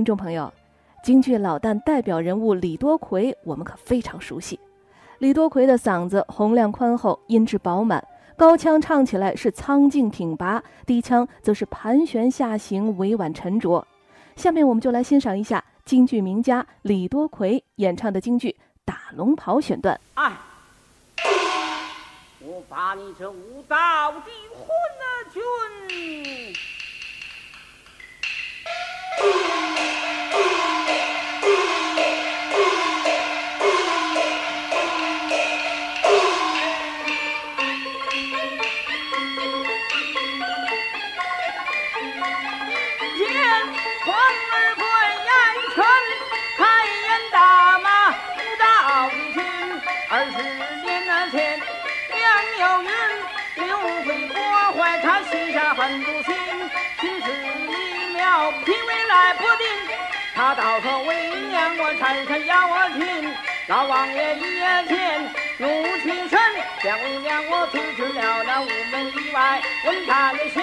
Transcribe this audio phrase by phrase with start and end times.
[0.00, 0.50] 听众朋友，
[1.04, 4.58] 京剧老旦代表人物李多奎，我们可非常熟悉。
[5.18, 8.02] 李多奎的嗓子洪亮宽厚，音质饱满，
[8.34, 13.86] 高腔唱起来是苍劲挺拔，低腔则是盘旋下行，委婉沉着。
[14.36, 18.52] 下面我们就来欣赏一下京剧名家李多奎演唱的京剧
[18.86, 20.00] 《打龙袍》选段。
[20.14, 20.32] 哎，
[22.40, 24.20] 我把你这无道的
[24.54, 24.66] 混
[25.30, 25.40] 君！
[50.12, 50.32] 二十
[50.82, 51.60] 年前，
[52.10, 52.22] 杨
[52.58, 52.90] 有云，
[53.54, 54.36] 刘备过
[54.72, 56.34] 怀，他膝下很不心，
[57.00, 57.30] 心事
[57.68, 59.66] 一妙，品味来不定。
[60.34, 63.32] 他倒说为娘我产生要我亲，
[63.68, 66.40] 老王爷一夜间怒气深，
[66.82, 70.62] 将为娘我推迟了那午门以外，问他的心，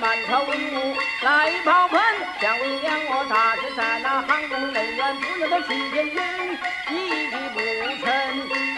[0.00, 2.00] 满朝文武来报本，
[2.40, 6.18] 将为娘我打死在那行宫内院，不由得七天军。
[6.90, 7.58] 一计不
[8.04, 8.08] 成，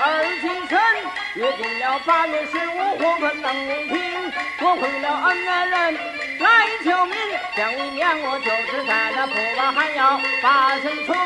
[0.00, 0.04] 二
[0.40, 0.78] 进神，
[1.34, 3.52] 约定了八月十五火盆能
[3.88, 5.94] 平，夺回了恩爱人
[6.38, 7.14] 来求名。
[7.55, 11.18] 将为娘我就是在那破瓦还要八生村，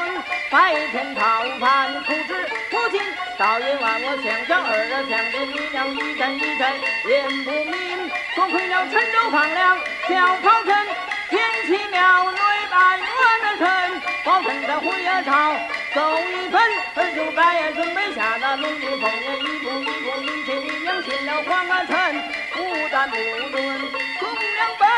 [0.51, 2.35] 白天讨饭苦吃
[2.71, 3.01] 苦尽，
[3.39, 6.63] 到夜晚我想想儿儿想着你娘一阵一阵
[7.07, 8.11] 言不明。
[8.35, 10.77] 多亏了陈州放粮小炮阵，
[11.31, 13.07] 天气庙内半月
[13.43, 15.57] 的晨，包拯在虎夜朝。
[15.95, 16.61] 走一分，
[16.97, 22.59] 儿就该准备下那农历丰年，一步一步迎接你娘进了黄阿城，不
[22.91, 23.81] 但不论
[24.19, 24.89] 忠良本，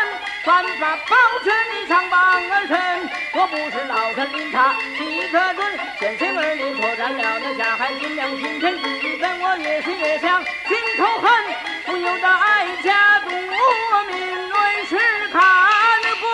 [0.42, 3.10] 反把保全你上榜儿身。
[3.34, 11.30] 我不是老臣领他记得准，先生儿女破绽了那下海金梁今天之本，我越心越想心头恨，
[11.86, 13.20] 朋友哀家，
[14.88, 14.96] 是
[15.32, 15.42] 看
[16.20, 16.26] 过，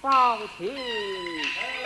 [0.00, 1.81] 报喜。